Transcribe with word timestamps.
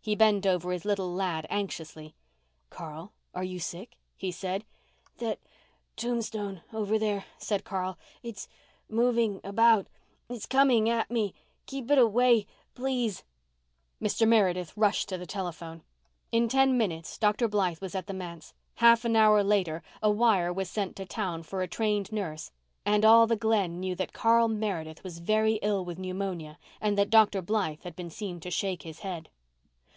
He 0.00 0.14
bent 0.16 0.46
over 0.46 0.72
his 0.72 0.86
little 0.86 1.12
lad 1.12 1.46
anxiously. 1.50 2.14
"Carl, 2.70 3.12
are 3.34 3.44
you 3.44 3.58
sick?" 3.58 3.98
he 4.16 4.30
said. 4.32 4.64
"That—tombstone—over 5.18 6.98
here," 6.98 7.26
said 7.36 7.62
Carl, 7.62 7.98
"it's—moving—about—it's 8.22 10.46
coming—at—me—keep 10.46 11.90
it—away—please." 11.90 13.22
Mr. 14.00 14.26
Meredith 14.26 14.72
rushed 14.78 15.10
to 15.10 15.18
the 15.18 15.26
telephone. 15.26 15.82
In 16.32 16.48
ten 16.48 16.78
minutes 16.78 17.18
Dr. 17.18 17.46
Blythe 17.46 17.82
was 17.82 17.94
at 17.94 18.06
the 18.06 18.14
manse. 18.14 18.54
Half 18.76 19.04
an 19.04 19.14
hour 19.14 19.44
later 19.44 19.82
a 20.02 20.10
wire 20.10 20.50
was 20.54 20.70
sent 20.70 20.96
to 20.96 21.04
town 21.04 21.42
for 21.42 21.60
a 21.60 21.68
trained 21.68 22.10
nurse, 22.10 22.50
and 22.86 23.04
all 23.04 23.26
the 23.26 23.36
Glen 23.36 23.78
knew 23.78 23.94
that 23.96 24.14
Carl 24.14 24.48
Meredith 24.48 25.04
was 25.04 25.18
very 25.18 25.56
ill 25.56 25.84
with 25.84 25.98
pneumonia 25.98 26.56
and 26.80 26.96
that 26.96 27.10
Dr. 27.10 27.42
Blythe 27.42 27.82
had 27.82 27.94
been 27.94 28.08
seen 28.08 28.40
to 28.40 28.50
shake 28.50 28.84
his 28.84 29.00
head. 29.00 29.28